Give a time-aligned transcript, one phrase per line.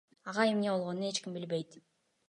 [0.31, 1.81] Ага эмне болгонун эч ким билбейт.